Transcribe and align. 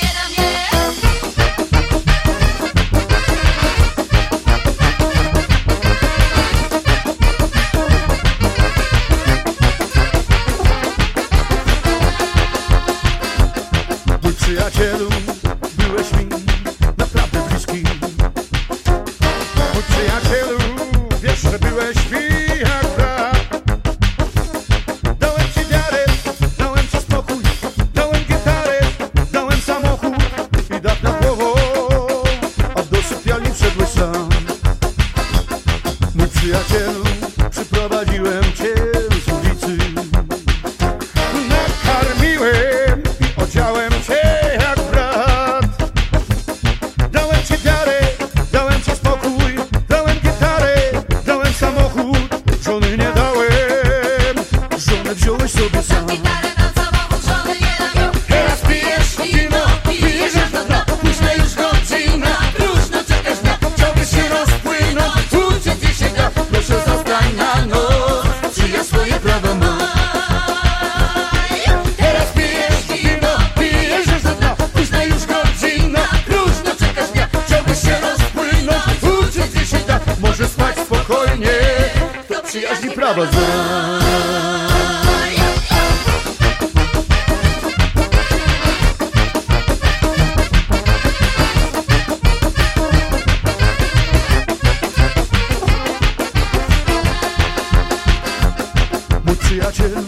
Przyjaciel, 99.71 100.03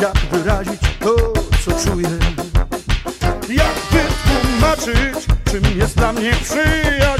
jak 0.00 0.16
wyrazić 0.32 0.80
to, 1.00 1.32
co 1.64 1.90
czuję? 1.90 2.08
Jak 3.48 3.74
wytłumaczyć, 3.90 5.26
czym 5.44 5.78
jest 5.78 5.96
dla 5.96 6.12
mnie 6.12 6.32
przyjaźń 6.42 7.13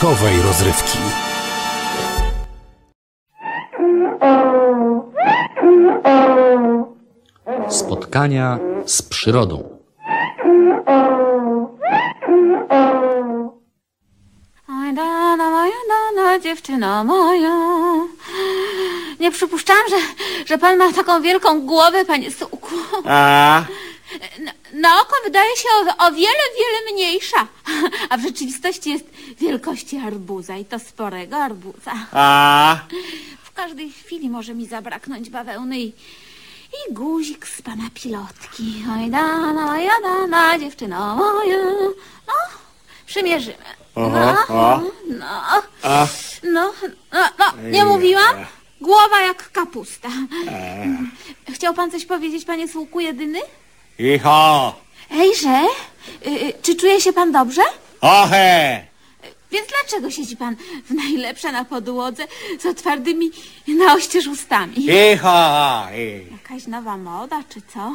Trójkowej 0.00 0.42
rozrywki. 0.42 0.98
Spotkania 7.68 8.58
z 8.86 9.02
przyrodą. 9.02 9.78
Oj, 14.68 14.94
dana 14.94 15.50
moja, 15.50 15.72
dana 15.88 16.38
dziewczyna 16.38 17.04
moja. 17.04 17.56
Nie 19.20 19.30
przypuszczałam, 19.30 19.82
że, 19.90 19.96
że 20.46 20.58
pan 20.58 20.76
ma 20.76 20.92
taką 20.92 21.22
wielką 21.22 21.60
głowę, 21.66 22.04
panie 22.04 22.30
Sułku. 22.30 22.74
A, 23.04 23.64
Na, 24.44 24.52
na 24.76 25.00
oko 25.00 25.14
wydaje 25.24 25.56
się 25.56 25.68
o, 25.74 26.06
o 26.06 26.12
wiele, 26.12 26.42
wiele 26.58 26.92
mniejsza. 26.92 27.46
A 28.10 28.16
w 28.16 28.22
rzeczywistości 28.22 28.90
jest 28.90 29.04
wielkości 29.40 29.96
arbuza 29.96 30.56
i 30.56 30.64
to 30.64 30.78
sporego 30.78 31.36
arbuza. 31.36 31.92
a, 32.12 32.78
W 33.42 33.52
każdej 33.52 33.90
chwili 33.90 34.30
może 34.30 34.54
mi 34.54 34.66
zabraknąć 34.66 35.30
bawełny 35.30 35.78
i, 35.78 35.86
i 36.88 36.92
guzik 36.94 37.46
z 37.46 37.62
pana 37.62 37.84
pilotki. 37.94 38.84
Oj, 38.98 39.10
dana 39.10 39.52
moja, 39.52 39.92
dana 40.02 40.58
dziewczyna 40.58 41.14
moja. 41.14 41.56
No, 42.26 42.34
przymierzymy. 43.06 43.56
Aha. 43.96 44.44
No, 45.08 45.26
a. 45.82 46.06
no, 46.42 46.72
no, 47.12 47.28
no, 47.38 47.68
nie 47.70 47.84
mówiłam? 47.84 48.36
Głowa 48.80 49.20
jak 49.20 49.52
kapusta. 49.52 50.08
Chciał 51.54 51.74
pan 51.74 51.90
coś 51.90 52.04
powiedzieć, 52.06 52.44
panie 52.44 52.68
Słuku 52.68 53.00
jedyny? 53.00 53.38
Icho, 53.98 54.74
Ejże, 55.10 55.66
y, 56.26 56.30
y, 56.30 56.52
czy 56.62 56.74
czuje 56.76 57.00
się 57.00 57.12
pan 57.12 57.32
dobrze? 57.32 57.62
ohe, 58.00 58.84
Więc 59.50 59.66
dlaczego 59.68 60.10
siedzi 60.10 60.36
pan 60.36 60.56
w 60.86 60.90
najlepsze 60.94 61.52
na 61.52 61.64
podłodze 61.64 62.26
z 62.60 62.66
otwartymi 62.66 63.30
na 63.68 63.94
oścież 63.94 64.26
ustami? 64.26 64.74
icho, 65.12 65.86
i. 65.96 66.32
Jakaś 66.32 66.66
nowa 66.66 66.96
moda, 66.96 67.42
czy 67.48 67.60
co? 67.74 67.94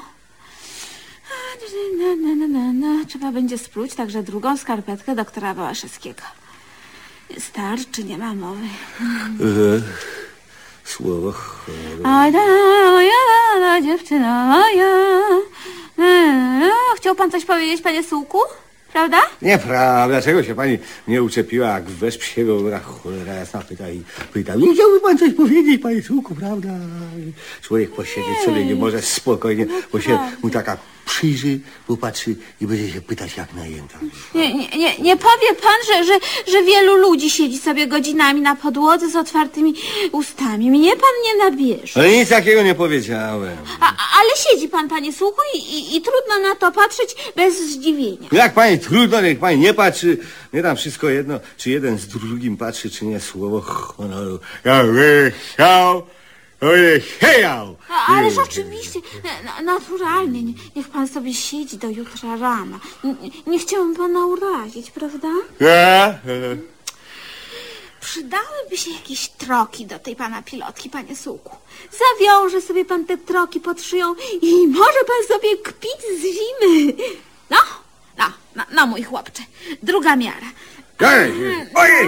No, 1.99 2.15
no, 2.15 2.35
no, 2.35 2.47
no, 2.47 2.73
no. 2.73 3.05
Trzeba 3.05 3.31
będzie 3.31 3.57
spróć 3.57 3.93
także 3.95 4.23
drugą 4.23 4.57
skarpetkę 4.57 5.15
doktora 5.15 5.53
Wałaszewskiego. 5.53 6.21
Starczy, 7.39 8.03
nie 8.03 8.17
ma 8.17 8.33
mowy. 8.33 8.67
Słowo 10.83 11.33
da, 12.03 12.29
moja, 12.91 13.11
da, 13.59 13.81
dziewczyna 13.81 14.45
moja. 14.45 14.85
E, 16.01 16.69
Chciał 16.97 17.15
pan 17.15 17.31
coś 17.31 17.45
powiedzieć, 17.45 17.81
panie 17.81 18.03
Sułku? 18.03 18.37
Prawda? 18.93 19.17
Nieprawda, 19.41 20.21
czego 20.21 20.43
się 20.43 20.55
pani 20.55 20.77
nie 21.07 21.23
uczepiła, 21.23 21.67
jak 21.67 21.83
wesz 21.83 22.17
psiego 22.17 22.55
ura, 22.55 22.79
cholera 22.79 23.33
jasna 23.33 23.59
pyta 23.61 23.89
i 23.89 24.01
pyta. 24.33 24.55
Nie 24.55 24.73
chciałby 24.73 24.99
pan 24.99 25.17
coś 25.17 25.33
powiedzieć, 25.33 25.81
panie 25.81 26.01
Słuku, 26.03 26.35
prawda? 26.35 26.69
Człowiek 27.61 27.91
posiedzieć 27.91 28.37
sobie 28.45 28.65
nie 28.65 28.75
może 28.75 29.01
spokojnie, 29.01 29.65
bo 29.93 30.01
się 30.01 30.19
mu 30.43 30.49
taka 30.49 30.77
przyjrzy, 31.11 31.59
popatrzy 31.87 32.35
i 32.61 32.67
będzie 32.67 32.93
się 32.93 33.01
pytać 33.01 33.37
jak 33.37 33.53
najęta. 33.53 33.97
Nie, 34.35 34.53
nie, 34.53 34.67
nie, 34.69 34.97
nie 34.97 35.17
powie 35.17 35.49
pan, 35.61 35.79
że, 35.87 36.03
że, 36.03 36.19
że 36.51 36.63
wielu 36.63 36.95
ludzi 36.95 37.29
siedzi 37.29 37.57
sobie 37.57 37.87
godzinami 37.87 38.41
na 38.41 38.55
podłodze 38.55 39.09
z 39.09 39.15
otwartymi 39.15 39.73
ustami. 40.11 40.71
Mnie 40.71 40.91
pan 40.91 41.15
nie 41.25 41.45
nabierze. 41.45 41.99
Ale 41.99 42.09
nic 42.11 42.29
takiego 42.29 42.63
nie 42.63 42.75
powiedziałem. 42.75 43.57
A, 43.79 43.85
ale 44.19 44.29
siedzi 44.35 44.67
pan, 44.67 44.89
panie 44.89 45.13
słuchu, 45.13 45.41
i, 45.55 45.57
i, 45.57 45.97
i 45.97 46.01
trudno 46.01 46.49
na 46.49 46.55
to 46.55 46.71
patrzeć 46.71 47.15
bez 47.35 47.61
zdziwienia. 47.71 48.27
Jak 48.31 48.53
pani 48.53 48.79
trudno, 48.79 49.21
niech 49.21 49.39
pani 49.39 49.57
nie 49.61 49.73
patrzy. 49.73 50.17
Nie 50.53 50.61
tam 50.61 50.75
wszystko 50.75 51.09
jedno, 51.09 51.39
czy 51.57 51.69
jeden 51.69 51.97
z 51.97 52.07
drugim 52.07 52.57
patrzy, 52.57 52.89
czy 52.89 53.05
nie 53.05 53.19
słowo 53.19 53.61
honoru. 53.61 54.39
Ja 54.63 54.83
bym 54.83 54.95
chciał, 55.53 56.03
chciał. 57.01 57.75
A, 57.89 58.05
ależ 58.17 58.37
oczywiście, 58.37 58.99
na, 59.45 59.61
naturalnie, 59.61 60.43
nie- 60.43 60.53
niech 60.75 60.89
pan 60.89 61.07
sobie 61.07 61.33
siedzi 61.33 61.77
do 61.77 61.89
jutra 61.89 62.35
rana. 62.37 62.79
Nie, 63.03 63.15
nie 63.47 63.59
chciałam 63.59 63.95
pana 63.95 64.25
urazić, 64.25 64.91
prawda? 64.91 65.27
Ja? 65.59 66.19
Przydałyby 68.01 68.77
się 68.77 68.91
jakieś 68.91 69.27
troki 69.29 69.85
do 69.85 69.99
tej 69.99 70.15
pana 70.15 70.41
pilotki, 70.41 70.89
panie 70.89 71.15
Suku. 71.15 71.55
Zawiąże 71.91 72.61
sobie 72.61 72.85
pan 72.85 73.05
te 73.05 73.17
troki 73.17 73.59
pod 73.59 73.81
szyją 73.81 74.15
i 74.41 74.67
może 74.67 74.99
pan 75.07 75.37
sobie 75.37 75.57
kpić 75.57 76.01
z 76.19 76.21
zimy. 76.21 76.93
No, 77.49 77.57
no, 78.17 78.25
no, 78.55 78.63
no 78.71 78.87
mój 78.87 79.03
chłopcze. 79.03 79.43
Druga 79.83 80.15
miara. 80.15 80.47
Ojej, 81.75 82.07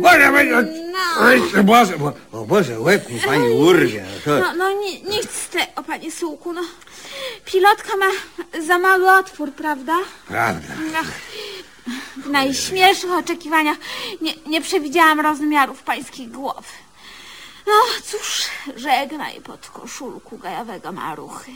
Boże, 0.00 0.32
Boże, 0.32 0.62
No. 1.56 1.64
Boże, 1.64 1.98
Bo- 1.98 2.12
o 2.32 2.44
Boże, 2.44 2.80
łeb 2.80 3.08
mi 3.10 3.20
pani 3.20 3.48
urwie. 3.50 4.04
To- 4.24 4.38
No, 4.40 4.54
no 4.54 4.70
ni, 4.72 5.02
nic 5.02 5.30
z 5.30 5.48
tego, 5.48 5.82
panie 5.86 6.12
Sułku, 6.12 6.52
no. 6.52 6.60
Pilotka 7.44 7.96
ma 7.96 8.06
za 8.66 8.78
mały 8.78 9.10
otwór, 9.12 9.52
prawda? 9.52 9.96
Prawda. 10.28 10.74
Ach, 11.00 11.06
w 12.16 12.30
najśmielszych 12.30 13.12
oczekiwaniach 13.12 13.78
nie, 14.20 14.34
nie 14.46 14.60
przewidziałam 14.60 15.20
rozmiarów 15.20 15.82
pańskiej 15.82 16.26
głowy. 16.26 16.68
No 17.66 17.72
cóż, 18.04 18.42
żegnaj 18.76 19.40
pod 19.40 19.66
koszulku 19.70 20.38
gajowego 20.38 20.92
maruchy. 20.92 21.50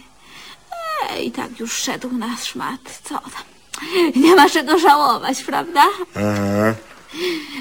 E, 1.10 1.22
I 1.22 1.32
tak 1.32 1.60
już 1.60 1.72
szedł 1.72 2.12
na 2.12 2.36
szmat, 2.36 2.80
co 3.04 3.14
tam. 3.18 3.44
Nie 4.22 4.36
ma 4.36 4.50
czego 4.50 4.78
żałować, 4.78 5.42
prawda? 5.44 5.84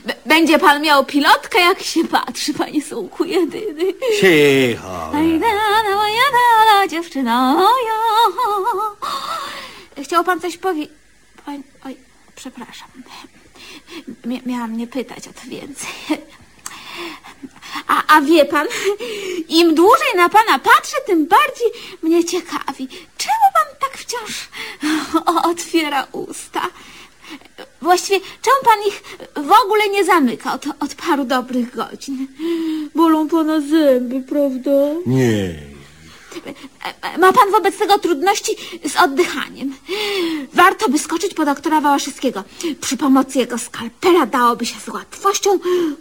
B- 0.05 0.15
będzie 0.25 0.59
pan 0.59 0.81
miał 0.81 1.05
pilotkę, 1.05 1.59
jak 1.59 1.81
się 1.83 2.07
patrzy, 2.07 2.53
panie 2.53 2.81
Sułku 2.83 3.24
jedyny. 3.25 3.93
Cicho. 4.21 5.12
Aj, 5.13 5.39
dana 5.39 5.95
moja, 5.95 6.21
dana 6.31 6.88
dziewczyna 6.88 7.53
moja. 7.53 7.93
Chciał 10.03 10.24
pan 10.24 10.41
coś 10.41 10.57
powiedzieć? 10.57 10.89
Oj, 11.85 11.95
przepraszam. 12.35 12.88
Mia- 14.25 14.45
miałam 14.45 14.77
nie 14.77 14.88
pytać 14.88 15.27
o 15.27 15.33
to 15.33 15.41
więcej. 15.50 15.89
A, 17.87 18.15
a 18.15 18.21
wie 18.21 18.45
pan, 18.45 18.67
im 19.49 19.75
dłużej 19.75 20.15
na 20.15 20.29
pana 20.29 20.59
patrzę, 20.59 20.97
tym 21.05 21.27
bardziej 21.27 21.67
mnie 22.01 22.25
ciekawi. 22.25 22.87
Czemu 23.17 23.45
pan 23.53 23.75
tak 23.79 23.97
wciąż 23.97 24.49
otwiera 25.43 26.07
usta? 26.11 26.61
Właściwie, 27.81 28.19
czemu 28.19 28.57
pan 28.63 28.87
ich 28.87 29.03
w 29.35 29.51
ogóle 29.65 29.89
nie 29.89 30.05
zamyka 30.05 30.53
od, 30.53 30.65
od 30.79 30.95
paru 30.95 31.25
dobrych 31.25 31.75
godzin? 31.75 32.27
Bolą 32.95 33.27
pana 33.29 33.59
zęby, 33.59 34.21
prawda? 34.21 34.71
Nie. 35.05 35.70
Ma 37.19 37.33
pan 37.33 37.51
wobec 37.51 37.77
tego 37.77 38.00
trudności 38.00 38.55
z 38.89 38.95
oddychaniem. 38.95 39.75
Warto 40.53 40.89
by 40.89 41.00
skoczyć 41.00 41.33
po 41.33 41.45
doktora 41.45 41.81
Wałaszewskiego. 41.81 42.43
Przy 42.81 42.98
pomocy 42.98 43.39
jego 43.39 43.57
skalpela 43.57 44.25
dałoby 44.25 44.65
się 44.65 44.79
z 44.79 44.88
łatwością 44.88 45.60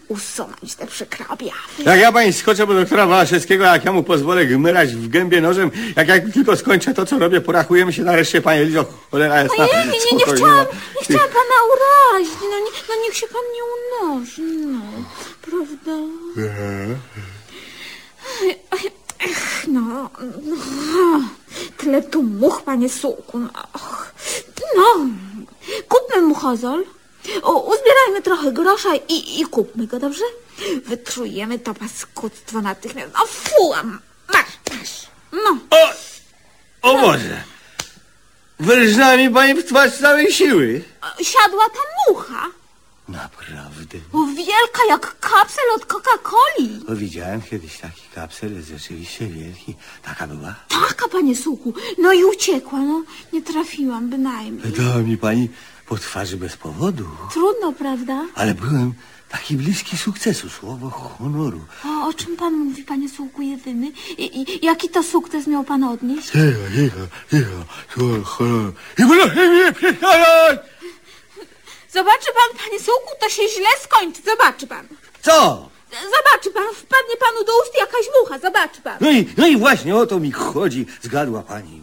usunąć 0.09 0.75
te 0.75 0.87
przykre 0.87 1.29
objawy. 1.29 1.83
Jak 1.85 2.01
ja 2.01 2.13
pani 2.13 2.33
skoczę 2.33 2.67
do 2.67 2.75
doktora 2.75 3.07
Wałaszewskiego, 3.07 3.65
jak 3.65 3.85
ja 3.85 3.93
mu 3.93 4.03
pozwolę 4.03 4.47
gmyrać 4.47 4.95
w 4.95 5.09
gębie 5.09 5.41
nożem, 5.41 5.71
jak 5.97 6.33
tylko 6.35 6.57
skończę 6.57 6.95
to, 6.95 7.07
co 7.07 7.19
robię, 7.19 7.41
porachujemy 7.41 7.93
się 7.93 8.03
nareszcie, 8.03 8.43
panie 8.43 8.65
Lizo, 8.65 8.85
cholera 9.11 9.43
jasna. 9.43 9.65
Ojej, 9.65 9.87
nie, 9.87 9.93
nie, 9.93 10.17
nie 10.17 10.25
chciałam, 10.25 10.41
no. 10.41 10.67
nie 11.01 11.05
chciałam 11.05 11.29
pana 11.29 11.57
urazić. 11.73 12.35
No, 12.41 12.59
nie, 12.59 12.71
no 12.89 12.95
niech 13.05 13.17
się 13.17 13.27
pan 13.27 13.43
nie 13.55 13.63
unosi, 14.09 14.43
no. 14.43 14.81
Prawda? 15.43 15.93
Oj, 18.43 18.57
oj, 18.71 18.91
ech, 19.21 19.67
No, 19.69 20.11
no, 20.43 21.23
tyle 21.77 22.03
tu 22.03 22.23
much, 22.23 22.63
panie 22.63 22.89
sułku. 22.89 23.39
No, 23.39 23.49
och. 23.73 24.13
no. 24.77 25.07
kupmy 25.89 26.23
mu 26.23 26.35
chozol. 26.35 26.85
O, 27.43 27.61
uzbierajmy 27.61 28.23
trochę 28.23 28.53
grosza 28.53 28.95
i, 29.09 29.41
i 29.41 29.45
kupmy 29.47 29.87
go, 29.87 29.99
dobrze? 29.99 30.25
Wytrujemy 30.87 31.59
to 31.59 31.75
paskudztwo 31.75 32.61
natychmiast. 32.61 33.13
No 33.15 33.27
fułam, 33.27 34.01
masz, 34.33 34.79
masz. 34.79 35.07
No. 35.33 35.59
O, 35.71 35.93
o 36.83 37.01
Boże. 37.01 37.43
Wyrżnęła 38.61 39.17
mi 39.17 39.31
pani 39.31 39.55
w 39.55 39.65
twarz 39.65 39.93
całej 39.99 40.33
siły. 40.33 40.83
Siadła 41.23 41.65
ta 41.69 41.81
mucha. 42.09 42.47
Naprawdę. 43.11 43.99
O, 44.13 44.27
Wielka 44.27 44.83
jak 44.89 45.17
kapsel 45.21 45.65
od 45.77 45.85
Coca-Coli. 45.87 46.85
Bo 46.89 46.97
widziałem 46.97 47.43
kiedyś 47.43 47.79
taki 47.79 48.03
kapsel, 48.15 48.55
jest 48.55 48.69
rzeczywiście 48.69 49.27
wielki. 49.27 49.75
Taka 50.03 50.27
była. 50.27 50.55
Taka, 50.69 51.09
panie 51.09 51.37
suku. 51.37 51.75
No 51.99 52.13
i 52.13 52.25
uciekła, 52.25 52.79
no. 52.79 53.03
Nie 53.33 53.43
trafiłam 53.43 54.11
bynajmniej. 54.11 54.73
Dała 54.73 54.99
mi 54.99 55.17
pani 55.17 55.49
po 55.87 55.97
twarzy 55.97 56.37
bez 56.37 56.57
powodu. 56.57 57.05
Trudno, 57.33 57.73
prawda? 57.73 58.27
Ale 58.35 58.55
byłem 58.55 58.93
taki 59.29 59.57
bliski 59.57 59.97
sukcesu, 59.97 60.49
słowo 60.51 60.91
honoru. 60.91 61.61
O, 61.87 62.09
o 62.09 62.13
czym 62.13 62.37
pan 62.37 62.55
mówi, 62.55 62.83
panie 62.83 63.09
Sułku 63.09 63.43
jedyny? 63.43 63.93
I, 64.19 64.41
i, 64.41 64.67
jaki 64.67 64.89
to 64.89 65.03
sukces 65.03 65.47
miał 65.47 65.65
pan 65.65 65.85
odnieść? 65.85 66.27
Cicho, 66.27 66.65
cicho, 66.77 67.07
cicho, 67.31 67.65
słowo 67.95 68.25
honoru. 68.25 68.73
I 68.99 69.03
proszę 69.07 69.49
mnie 69.49 69.73
przestawać! 69.73 70.59
Zobaczy 71.93 72.27
pan, 72.35 72.59
panie 72.65 72.79
Sułku, 72.81 73.11
to 73.21 73.29
się 73.29 73.43
źle 73.57 73.69
skończy. 73.85 74.23
Zobaczy 74.23 74.67
pan. 74.67 74.87
Co? 75.23 75.69
Zobaczy 75.91 76.51
pan, 76.51 76.65
wpadnie 76.75 77.17
panu 77.21 77.45
do 77.47 77.53
ust 77.63 77.79
jakaś 77.79 78.07
mucha. 78.21 78.39
Zobaczy 78.39 78.83
pan. 78.83 78.97
No 79.01 79.11
i, 79.11 79.29
no 79.37 79.47
i 79.47 79.57
właśnie 79.57 79.97
o 79.97 80.07
to 80.07 80.21
mi 80.21 80.33
chodzi, 80.33 80.87
zgadła 81.03 81.43
pani. 81.43 81.81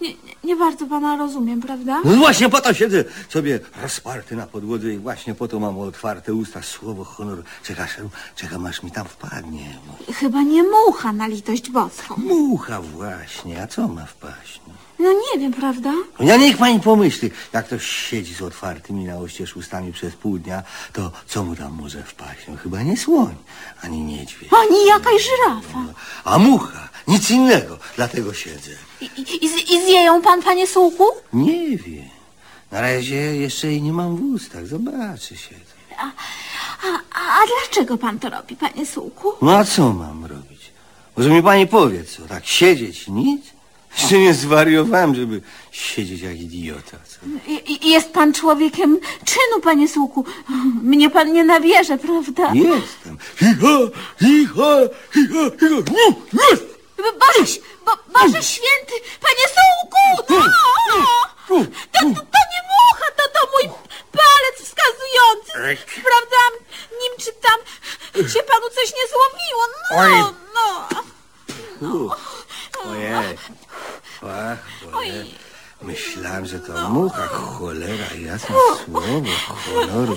Nie, 0.00 0.08
nie, 0.14 0.14
nie 0.44 0.56
bardzo 0.56 0.86
pana 0.86 1.16
rozumiem, 1.16 1.60
prawda? 1.60 2.00
No 2.04 2.16
właśnie 2.16 2.48
po 2.48 2.60
to 2.60 2.74
siedzę 2.74 3.04
sobie 3.28 3.60
rozparty 3.82 4.36
na 4.36 4.46
podłodze 4.46 4.88
i 4.92 4.98
właśnie 4.98 5.34
po 5.34 5.48
to 5.48 5.60
mam 5.60 5.78
otwarte 5.78 6.34
usta, 6.34 6.62
słowo 6.62 7.04
honoru. 7.04 7.42
Czekasz, 7.64 7.90
czekam 8.36 8.66
aż 8.66 8.82
mi 8.82 8.90
tam 8.90 9.06
wpadnie. 9.08 9.78
Chyba 10.14 10.42
nie 10.42 10.62
mucha 10.62 11.12
na 11.12 11.26
litość 11.26 11.70
boską. 11.70 12.14
Mucha 12.16 12.80
właśnie, 12.80 13.62
a 13.62 13.66
co 13.66 13.88
ma 13.88 14.06
wpaść? 14.06 14.60
No? 15.04 15.12
Nie 15.12 15.40
wiem, 15.40 15.52
prawda? 15.52 15.92
No 16.20 16.26
ja 16.26 16.36
niech 16.36 16.56
pani 16.56 16.80
pomyśli, 16.80 17.30
jak 17.52 17.66
ktoś 17.66 17.86
siedzi 17.86 18.34
z 18.34 18.42
otwartymi 18.42 19.04
na 19.04 19.16
oścież 19.16 19.56
ustami 19.56 19.92
przez 19.92 20.14
pół 20.16 20.38
dnia, 20.38 20.62
to 20.92 21.12
co 21.26 21.44
mu 21.44 21.56
tam 21.56 21.72
może 21.72 22.02
wpaść? 22.02 22.40
No 22.48 22.56
chyba 22.56 22.82
nie 22.82 22.96
słoń, 22.96 23.34
ani 23.82 24.00
niedźwiedź. 24.00 24.50
Ani 24.52 24.86
jakaś 24.86 25.22
żyrafa. 25.22 25.78
A 26.24 26.38
mucha, 26.38 26.88
nic 27.08 27.30
innego, 27.30 27.78
dlatego 27.96 28.34
siedzę. 28.34 28.70
I, 29.00 29.04
i, 29.04 29.44
I 29.74 29.82
zje 29.84 30.02
ją 30.02 30.22
pan, 30.22 30.42
panie 30.42 30.66
Sułku? 30.66 31.04
Nie 31.32 31.78
wiem. 31.78 32.08
Na 32.72 32.80
razie 32.80 33.16
jeszcze 33.16 33.66
jej 33.66 33.82
nie 33.82 33.92
mam 33.92 34.16
w 34.16 34.22
ustach, 34.34 34.66
zobaczy 34.66 35.36
się. 35.36 35.54
A, 35.98 36.04
a, 36.86 36.98
a 37.14 37.40
dlaczego 37.46 37.98
pan 37.98 38.18
to 38.18 38.30
robi, 38.30 38.56
panie 38.56 38.86
Sułku? 38.86 39.32
No 39.42 39.56
a 39.56 39.64
co 39.64 39.92
mam 39.92 40.24
robić? 40.24 40.70
Może 41.16 41.30
mi 41.30 41.42
pani 41.42 41.66
powie, 41.66 42.04
co, 42.04 42.22
tak 42.22 42.46
siedzieć, 42.46 43.08
nic? 43.08 43.53
Jeszcze 43.98 44.18
nie 44.18 44.34
zwariowałem, 44.34 45.14
żeby 45.14 45.40
siedzieć 45.72 46.20
jak 46.20 46.40
idiota, 46.40 46.96
co? 47.08 47.26
I, 47.50 47.86
i- 47.86 47.90
jest 47.90 48.12
pan 48.12 48.32
człowiekiem 48.34 49.00
czynu, 49.24 49.60
panie 49.62 49.88
Sułku. 49.88 50.24
Mnie 50.82 51.10
pan 51.10 51.32
nie 51.32 51.44
nabierze, 51.44 51.98
prawda? 51.98 52.50
Jestem. 52.54 53.18
Cicho, 53.38 53.78
cicho, 54.18 54.76
cicho, 55.14 55.50
cicho. 55.50 55.92
Nie, 55.92 56.08
nie. 56.32 56.56
Bo- 56.96 57.18
Boże, 57.20 57.52
bo, 57.86 57.92
Boże 58.12 58.42
święty, 58.42 58.94
panie 59.20 59.44
Sułku! 59.54 60.32
No! 60.90 61.04
To, 61.48 61.54
to, 61.92 62.00
to 62.00 62.40
nie 62.52 62.62
mucha, 62.72 63.06
to, 63.16 63.22
to 63.34 63.48
mój 63.52 63.74
palec 64.12 64.56
wskazujący. 64.56 65.80
Sprawdzam 65.86 66.52
nim, 67.00 67.12
czy 67.18 67.30
tam 67.32 67.58
się 68.28 68.40
panu 68.42 68.66
coś 68.74 68.92
nie 68.94 69.06
złowiło. 69.12 69.64
No, 70.14 70.34
no. 70.54 72.16
Ojej. 72.90 73.36
Ach, 74.22 74.58
cholera. 74.92 75.24
Myślałem, 75.82 76.46
że 76.46 76.58
to 76.58 76.90
mucha, 76.90 77.26
cholera, 77.26 78.14
jasne 78.26 78.56
słowo, 78.84 79.30
honoru. 79.46 80.16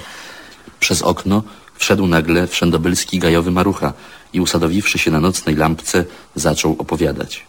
Przez 0.79 1.01
okno 1.01 1.43
wszedł 1.75 2.07
nagle 2.07 2.47
wszędobylski 2.47 3.19
gajowy 3.19 3.51
marucha 3.51 3.93
i 4.33 4.41
usadowiwszy 4.41 4.99
się 4.99 5.11
na 5.11 5.19
nocnej 5.19 5.55
lampce, 5.55 6.05
zaczął 6.35 6.75
opowiadać. 6.79 7.45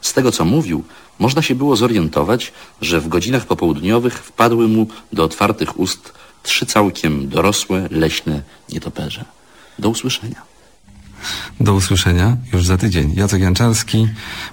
Z 0.00 0.12
tego, 0.12 0.32
co 0.32 0.44
mówił, 0.44 0.84
można 1.18 1.42
się 1.42 1.54
było 1.54 1.76
zorientować, 1.76 2.52
że 2.80 3.00
w 3.00 3.08
godzinach 3.08 3.46
popołudniowych 3.46 4.14
wpadły 4.18 4.68
mu 4.68 4.86
do 5.12 5.24
otwartych 5.24 5.80
ust 5.80 6.12
trzy 6.42 6.66
całkiem 6.66 7.28
dorosłe, 7.28 7.88
leśne 7.90 8.42
nietoperze. 8.68 9.24
Do 9.78 9.88
usłyszenia. 9.88 10.55
Do 11.60 11.74
usłyszenia 11.74 12.36
już 12.52 12.66
za 12.66 12.76
tydzień. 12.78 13.14
Jacek 13.14 13.42
Janczarski, 13.42 14.08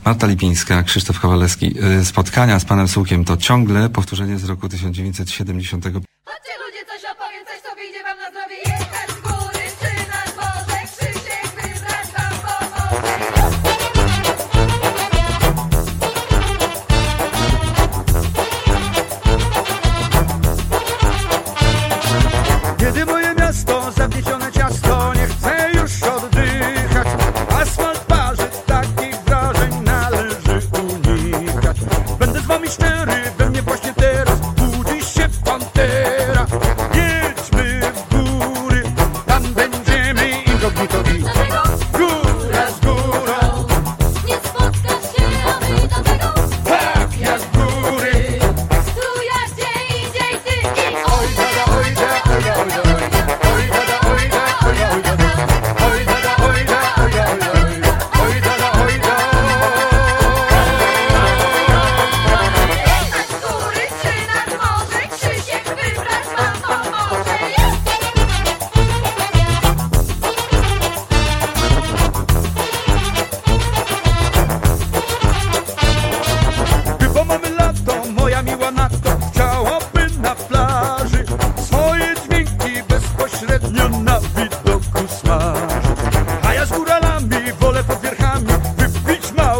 Marta 0.05 0.27
Lipińska, 0.27 0.84
Krzysztof 0.84 1.20
Kowalewski. 1.20 1.75
Y, 2.01 2.05
Spotkania 2.05 2.60
z 2.60 2.65
panem 2.65 2.88
Sułkiem 2.88 3.25
to 3.25 3.38
ciągle 3.38 3.89
powtórzenie 3.89 4.38
z 4.39 4.43
roku 4.43 4.70
1970. 4.70 5.86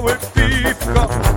our 0.10 0.18
people. 0.34 1.33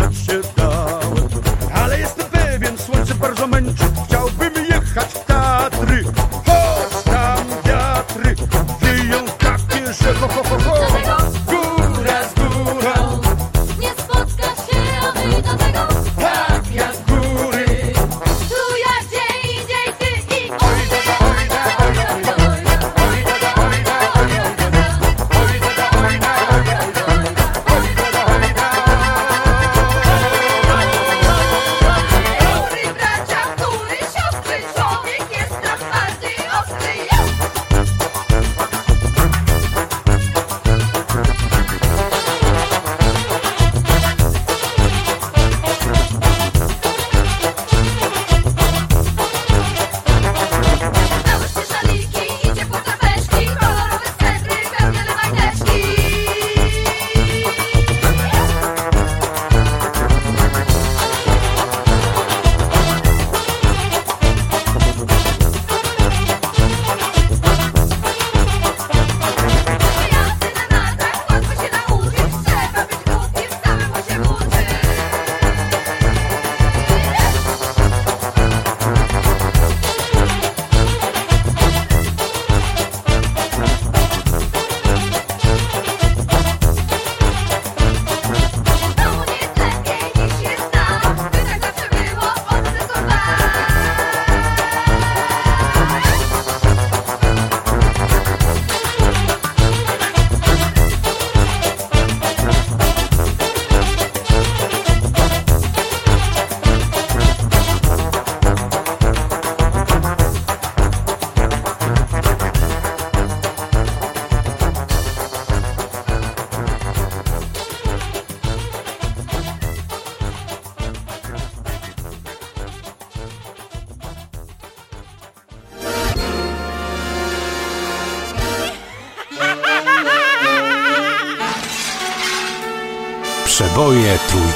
on 0.00 0.12
the 0.12 0.23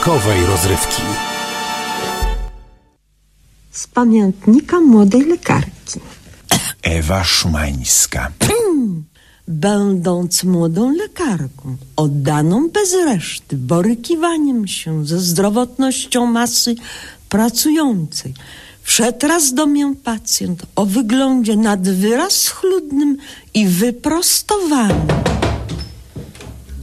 Rozrywki. 0.09 1.03
Z 3.71 3.87
pamiętnika 3.87 4.81
młodej 4.81 5.25
lekarki. 5.25 6.01
Ewa 6.83 7.25
Szumańska. 7.25 8.33
Będąc 9.49 10.45
młodą 10.45 10.93
lekarką, 10.97 11.77
oddaną 11.97 12.69
bez 12.69 12.95
reszty 12.95 13.57
borykiwaniem 13.57 14.67
się 14.67 15.07
ze 15.07 15.21
zdrowotnością 15.21 16.27
masy 16.27 16.75
pracującej, 17.29 18.35
wszedł 18.83 19.27
raz 19.27 19.55
do 19.55 19.67
mnie 19.67 19.95
pacjent 20.05 20.63
o 20.77 20.87
wyglądzie 20.87 21.57
nad 21.57 21.89
wyraz 21.89 22.33
schludnym 22.33 23.17
i 23.55 23.67
wyprostowanym. 23.67 25.38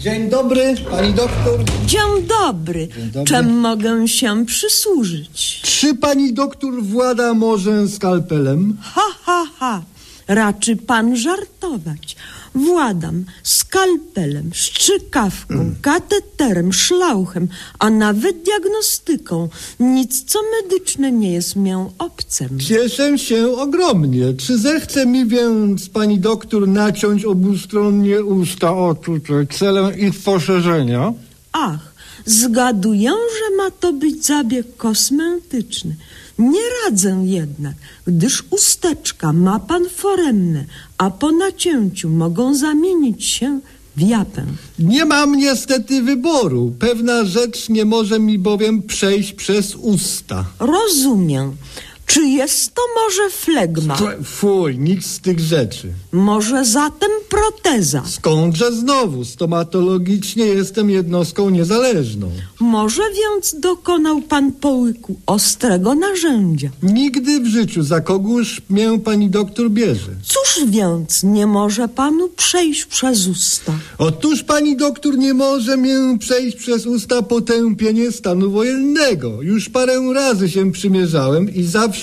Dzień 0.06 0.30
dobry, 0.30 0.76
pani 0.92 1.14
doktor. 1.14 1.60
Dzień 1.86 2.28
dobry. 2.28 2.88
dobry. 2.88 3.26
Czym 3.28 3.60
mogę 3.60 4.08
się 4.08 4.46
przysłużyć? 4.46 5.62
Czy 5.62 5.96
pani 5.96 6.34
doktor 6.34 6.84
włada 6.84 7.34
może 7.34 7.88
skalpelem? 7.88 8.78
Ha, 8.82 9.02
ha, 9.24 9.46
ha. 9.60 9.82
Raczy 10.28 10.76
pan 10.76 11.16
żartować. 11.18 12.16
Władam 12.56 13.26
skalpelem, 13.44 14.52
szczykawką, 14.54 15.76
kateterem, 15.82 16.74
szlauchem, 16.74 17.48
a 17.80 17.90
nawet 17.90 18.44
diagnostyką. 18.44 19.50
Nic, 19.80 20.24
co 20.24 20.40
medyczne 20.62 21.12
nie 21.12 21.34
jest 21.34 21.56
mię 21.56 21.90
obcem. 22.00 22.60
Cieszę 22.60 23.18
się 23.18 23.48
ogromnie. 23.48 24.34
Czy 24.34 24.58
zechce 24.58 25.06
mi 25.06 25.26
więc 25.26 25.90
pani 25.90 26.20
doktor 26.20 26.68
naciąć 26.68 27.26
obustronnie 27.26 28.24
usta 28.24 28.74
o 28.74 28.96
tutaj 28.96 29.48
celem 29.48 30.00
ich 30.00 30.24
poszerzenia? 30.24 31.14
Ach, 31.52 31.95
zgaduję, 32.26 33.10
że 33.10 33.56
ma 33.56 33.72
to 33.72 33.94
być 33.94 34.26
zabieg 34.26 34.78
kosmetyczny. 34.78 35.96
Nie 36.40 36.62
radzę 36.86 37.22
jednak, 37.26 37.74
gdyż 38.08 38.44
usteczka 38.50 39.34
ma 39.34 39.60
pan 39.60 39.90
foremne, 39.90 40.66
a 40.98 41.12
po 41.12 41.32
nacięciu 41.32 42.10
mogą 42.10 42.56
zamienić 42.56 43.26
się 43.26 43.60
w 43.96 44.02
japę. 44.02 44.46
Nie 44.80 45.06
mam 45.06 45.38
niestety 45.38 46.02
wyboru. 46.02 46.74
Pewna 46.80 47.26
rzecz 47.26 47.70
nie 47.70 47.86
może 47.86 48.20
mi 48.20 48.40
bowiem 48.40 48.84
przejść 48.84 49.34
przez 49.34 49.76
usta. 49.76 50.46
Rozumiem. 50.60 51.56
Czy 52.06 52.26
jest 52.26 52.74
to 52.76 52.82
może 53.04 53.30
flegma? 53.30 53.94
F- 53.96 54.28
Fuj, 54.28 54.78
nic 54.80 55.06
z 55.06 55.20
tych 55.20 55.40
rzeczy. 55.40 55.88
Może 56.12 56.66
zatem 56.66 57.10
proteza? 57.30 58.04
Skądże 58.06 58.72
znowu? 58.72 59.26
Stomatologicznie 59.26 60.46
jestem 60.46 60.90
jednostką 60.90 61.50
niezależną. 61.50 62.32
Może 62.60 63.02
więc 63.18 63.56
dokonał 63.60 64.22
pan 64.22 64.52
połyku 64.52 65.16
ostrego 65.26 65.96
narzędzia? 65.96 66.70
Nigdy 66.84 67.40
w 67.40 67.46
życiu 67.48 67.84
za 67.84 68.02
kogóż 68.02 68.62
mię 68.70 69.00
pani 69.00 69.30
doktor 69.30 69.70
bierze. 69.72 70.12
Cóż 70.24 70.66
więc 70.68 71.24
nie 71.24 71.48
może 71.48 71.88
panu 71.88 72.30
przejść 72.30 72.86
przez 72.86 73.28
usta? 73.28 73.74
Otóż 73.98 74.44
pani 74.44 74.78
doktor 74.78 75.18
nie 75.18 75.34
może 75.34 75.78
mię 75.78 76.18
przejść 76.20 76.58
przez 76.58 76.86
usta 76.86 77.22
potępienie 77.22 78.12
stanu 78.12 78.52
wojennego. 78.52 79.42
Już 79.42 79.70
parę 79.70 80.14
razy 80.14 80.50
się 80.50 80.72
przymierzałem 80.72 81.54
i 81.56 81.64
zawsze 81.64 81.95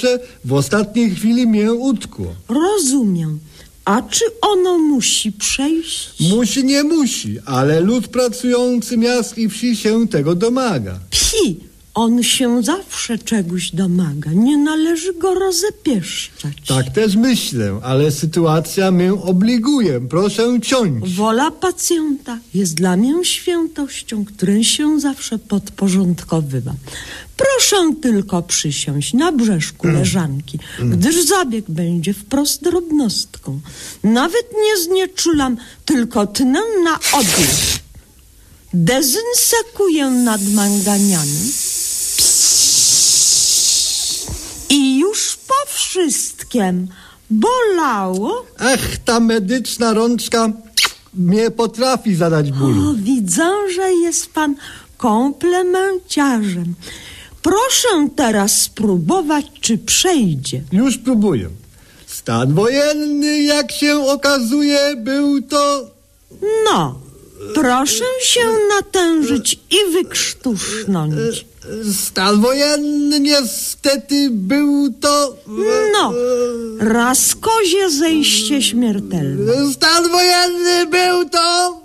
w 0.44 0.52
ostatniej 0.52 1.10
chwili 1.10 1.46
mnie 1.46 1.72
utkło. 1.72 2.26
Rozumiem. 2.48 3.38
A 3.84 4.02
czy 4.02 4.24
ono 4.40 4.78
musi 4.78 5.32
przejść? 5.32 6.30
Musi, 6.30 6.64
nie 6.64 6.82
musi, 6.82 7.38
ale 7.46 7.80
lud 7.80 8.08
pracujący 8.08 8.96
miast 8.96 9.38
i 9.38 9.48
wsi 9.48 9.76
się 9.76 10.08
tego 10.08 10.34
domaga. 10.34 10.98
Psi, 11.10 11.60
on 11.94 12.22
się 12.22 12.62
zawsze 12.62 13.18
czegoś 13.18 13.70
domaga. 13.70 14.30
Nie 14.32 14.58
należy 14.58 15.14
go 15.14 15.34
rozepieszczać. 15.34 16.52
Tak 16.66 16.90
też 16.90 17.16
myślę, 17.16 17.80
ale 17.82 18.10
sytuacja 18.10 18.90
mnie 18.90 19.14
obliguje. 19.14 20.00
Proszę 20.00 20.60
ciąć. 20.62 21.14
Wola 21.14 21.50
pacjenta 21.50 22.38
jest 22.54 22.74
dla 22.74 22.96
mnie 22.96 23.24
świętością, 23.24 24.24
której 24.24 24.64
się 24.64 25.00
zawsze 25.00 25.38
podporządkowywam. 25.38 26.76
Proszę 27.42 27.94
tylko 28.02 28.42
przysiąść 28.42 29.14
na 29.14 29.32
brzeszku 29.32 29.88
leżanki, 29.88 30.58
gdyż 30.82 31.24
zabieg 31.24 31.64
będzie 31.68 32.14
wprost 32.14 32.62
drobnostką. 32.62 33.60
Nawet 34.04 34.46
nie 34.62 34.84
znieczulam, 34.84 35.56
tylko 35.84 36.26
tnę 36.26 36.60
na 36.84 36.98
odlew. 37.12 37.78
Dezynsekuję 38.74 40.06
nad 40.06 40.40
manganianem 40.42 41.52
i 44.70 44.98
już 44.98 45.36
po 45.36 45.72
wszystkim 45.72 46.88
bolało. 47.30 48.46
Ach, 48.58 48.98
ta 49.04 49.20
medyczna 49.20 49.92
rączka 49.92 50.50
mnie 51.14 51.50
potrafi 51.50 52.14
zadać 52.14 52.52
bólu. 52.52 52.90
O, 52.90 52.94
widzę, 52.94 53.50
że 53.74 53.92
jest 53.92 54.32
pan 54.32 54.54
komplemenciarzem. 54.96 56.74
Proszę 57.42 58.08
teraz 58.16 58.62
spróbować, 58.62 59.46
czy 59.60 59.78
przejdzie. 59.78 60.62
Już 60.72 60.98
próbuję. 60.98 61.48
Stan 62.06 62.54
wojenny, 62.54 63.42
jak 63.42 63.72
się 63.72 64.06
okazuje, 64.06 64.96
był 64.96 65.42
to... 65.42 65.90
No, 66.64 67.00
proszę 67.54 68.04
się 68.22 68.40
natężyć 68.76 69.60
i 69.70 69.92
wykrztusznąć. 69.92 71.46
Stan 72.06 72.40
wojenny 72.40 73.20
niestety 73.20 74.28
był 74.30 74.92
to... 75.00 75.36
No, 75.92 76.12
raz 76.78 77.34
kozie 77.34 77.90
zejście 77.90 78.62
śmiertelne. 78.62 79.72
Stan 79.72 80.08
wojenny 80.08 80.86
był 80.86 81.28
to... 81.28 81.81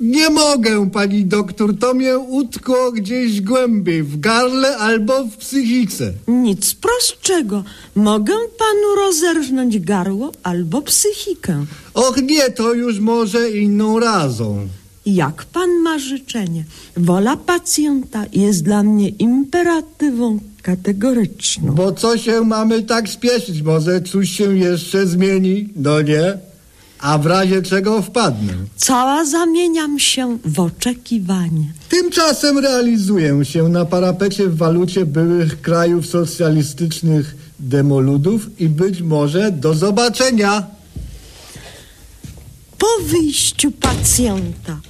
Nie 0.00 0.30
mogę, 0.30 0.90
pani 0.90 1.24
doktor, 1.24 1.78
to 1.78 1.94
mnie 1.94 2.18
utkło 2.18 2.92
gdzieś 2.92 3.40
głębiej, 3.40 4.02
w 4.02 4.20
garle 4.20 4.76
albo 4.76 5.24
w 5.24 5.36
psychice. 5.36 6.12
Nic 6.28 6.74
prostszego. 6.74 7.64
Mogę 7.94 8.32
panu 8.58 8.94
rozerżnąć 9.06 9.78
garło 9.78 10.32
albo 10.42 10.82
psychikę. 10.82 11.64
Och 11.94 12.22
nie, 12.22 12.50
to 12.50 12.74
już 12.74 12.98
może 13.00 13.50
inną 13.50 13.98
razą. 14.00 14.68
Jak 15.06 15.44
pan 15.44 15.70
ma 15.70 15.98
życzenie. 15.98 16.64
Wola 16.96 17.36
pacjenta 17.36 18.24
jest 18.32 18.62
dla 18.64 18.82
mnie 18.82 19.08
imperatywą 19.08 20.38
kategoryczną. 20.62 21.74
Bo 21.74 21.92
co 21.92 22.18
się 22.18 22.40
mamy 22.40 22.82
tak 22.82 23.08
spieszyć? 23.08 23.62
Może 23.62 24.00
coś 24.00 24.30
się 24.30 24.56
jeszcze 24.58 25.06
zmieni? 25.06 25.68
No 25.76 26.02
nie? 26.02 26.38
A 27.00 27.18
w 27.18 27.26
razie 27.26 27.62
czego 27.62 28.02
wpadnę? 28.02 28.52
Cała 28.76 29.24
zamieniam 29.24 29.98
się 29.98 30.38
w 30.44 30.60
oczekiwanie. 30.60 31.72
Tymczasem 31.88 32.58
realizuję 32.58 33.44
się 33.44 33.68
na 33.68 33.84
parapecie 33.84 34.48
w 34.48 34.56
walucie 34.56 35.06
byłych 35.06 35.60
krajów 35.60 36.06
socjalistycznych 36.06 37.36
demoludów 37.60 38.60
i 38.60 38.68
być 38.68 39.02
może 39.02 39.52
do 39.52 39.74
zobaczenia. 39.74 40.66
Po 42.78 42.86
wyjściu 43.04 43.70
pacjenta 43.70 44.80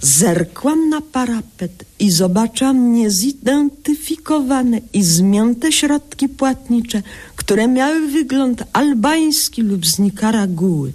zerkłam 0.00 0.88
na 0.88 1.00
parapet 1.00 1.84
i 1.98 2.10
zobaczyłam 2.10 2.92
niezidentyfikowane 2.92 4.80
i 4.92 5.02
zmięte 5.02 5.72
środki 5.72 6.28
płatnicze, 6.28 7.02
które 7.36 7.68
miały 7.68 8.08
wygląd 8.08 8.64
albański 8.72 9.62
lub 9.62 9.86
z 9.86 9.98
Nikaraguły. 9.98 10.92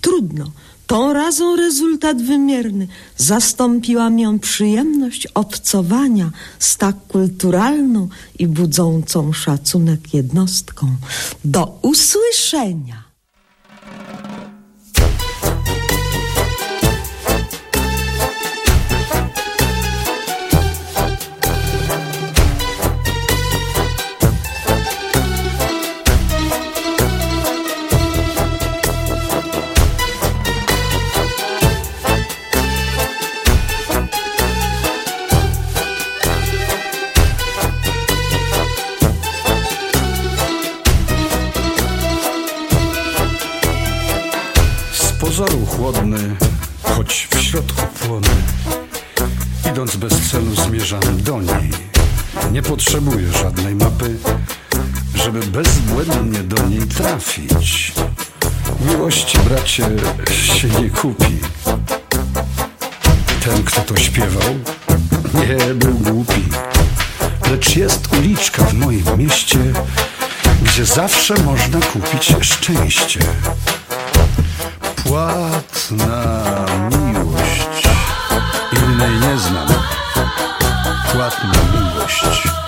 Trudno. 0.00 0.50
Tą 0.86 1.12
razą 1.12 1.56
rezultat 1.56 2.22
wymierny. 2.22 2.88
Zastąpiła 3.16 4.10
mię 4.10 4.38
przyjemność 4.40 5.26
obcowania 5.26 6.30
z 6.58 6.76
tak 6.76 6.96
kulturalną 7.08 8.08
i 8.38 8.46
budzącą 8.46 9.32
szacunek 9.32 10.14
jednostką. 10.14 10.96
Do 11.44 11.78
usłyszenia. 11.82 13.09
Trafić. 57.20 57.92
Miłości, 58.80 59.38
bracie, 59.38 59.86
się 60.32 60.68
nie 60.68 60.90
kupi. 60.90 61.38
Ten, 63.44 63.64
kto 63.64 63.80
to 63.80 63.96
śpiewał, 63.96 64.54
nie 65.34 65.74
był 65.74 65.94
głupi. 65.94 66.44
Lecz 67.50 67.76
jest 67.76 68.12
uliczka 68.12 68.64
w 68.64 68.74
moim 68.74 69.04
mieście, 69.16 69.58
gdzie 70.62 70.84
zawsze 70.84 71.34
można 71.34 71.80
kupić 71.80 72.36
szczęście. 72.40 73.20
Płatna 75.04 76.44
miłość, 76.90 77.88
innej 78.72 79.20
nie 79.20 79.38
znam. 79.38 79.68
Płatna 81.12 81.52
miłość, 81.74 82.59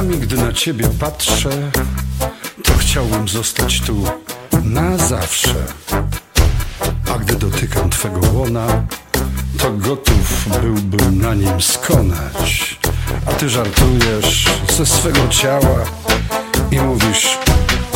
Czasami, 0.00 0.18
gdy 0.18 0.36
na 0.36 0.52
ciebie 0.52 0.88
patrzę, 1.00 1.50
to 2.64 2.72
chciałbym 2.78 3.28
zostać 3.28 3.80
tu 3.80 4.04
na 4.64 4.98
zawsze. 4.98 5.54
A 7.14 7.18
gdy 7.18 7.34
dotykam 7.36 7.90
twego 7.90 8.20
łona, 8.32 8.66
to 9.58 9.70
gotów 9.70 10.48
byłbym 10.60 11.20
na 11.20 11.34
nim 11.34 11.62
skonać. 11.62 12.78
A 13.26 13.32
ty 13.32 13.48
żartujesz 13.48 14.48
ze 14.76 14.86
swego 14.86 15.28
ciała 15.28 15.84
i 16.70 16.80
mówisz, 16.80 17.38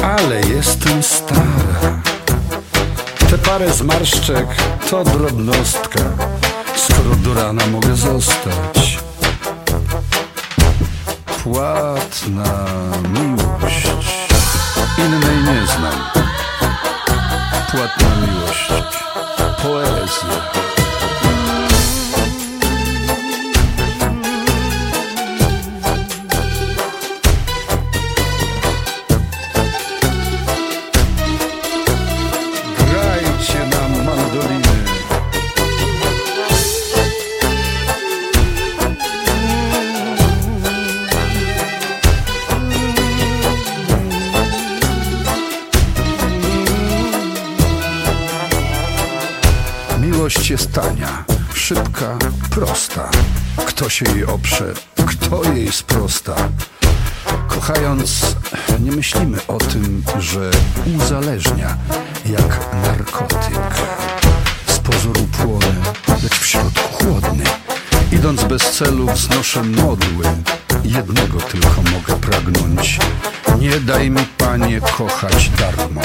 ale 0.02 0.40
jestem 0.40 1.02
stara. 1.02 2.02
Te 3.30 3.38
parę 3.38 3.72
zmarszczek 3.72 4.46
to 4.90 5.04
drobnostka, 5.04 6.00
skoro 6.76 7.16
do 7.16 7.34
rana 7.34 7.66
mogę 7.66 7.96
zostać. 7.96 8.98
Płatna 11.44 12.64
miłość, 13.12 13.86
innej 14.98 15.36
nie 15.36 15.66
znam. 15.66 16.24
Płatna 17.70 18.08
miłość, 18.26 18.72
poezja. 19.62 20.83
Prosta. 52.88 53.10
Kto 53.66 53.88
się 53.88 54.04
jej 54.14 54.24
oprze, 54.24 54.74
kto 55.06 55.52
jej 55.52 55.72
sprosta. 55.72 56.34
Kochając, 57.48 58.36
nie 58.80 58.92
myślimy 58.92 59.38
o 59.48 59.58
tym, 59.58 60.02
że 60.18 60.50
uzależnia 60.96 61.76
jak 62.26 62.74
narkotyk. 62.82 63.74
Z 64.66 64.78
pozoru 64.78 65.26
płonę, 65.42 65.74
lecz 66.22 66.38
w 66.38 66.46
środku 66.46 66.88
chłodny. 66.92 67.44
Idąc 68.12 68.44
bez 68.44 68.62
celu 68.62 69.06
wznoszę 69.06 69.62
modły. 69.62 70.24
Jednego 70.84 71.40
tylko 71.40 71.82
mogę 71.92 72.20
pragnąć. 72.20 72.98
Nie 73.58 73.80
daj 73.80 74.10
mi, 74.10 74.26
Panie, 74.38 74.80
kochać 74.80 75.50
darmo. 75.50 76.00